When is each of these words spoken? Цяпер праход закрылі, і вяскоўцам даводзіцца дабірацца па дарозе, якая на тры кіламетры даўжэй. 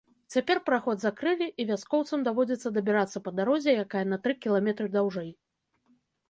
Цяпер 0.35 0.59
праход 0.67 0.97
закрылі, 1.01 1.47
і 1.63 1.65
вяскоўцам 1.71 2.23
даводзіцца 2.27 2.71
дабірацца 2.77 3.21
па 3.27 3.35
дарозе, 3.41 3.77
якая 3.83 4.03
на 4.15 4.21
тры 4.25 4.33
кіламетры 4.47 4.87
даўжэй. 4.97 5.31